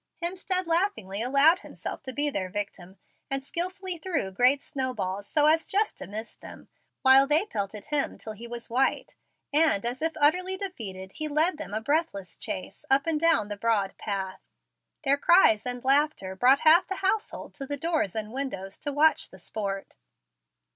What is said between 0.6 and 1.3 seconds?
laughingly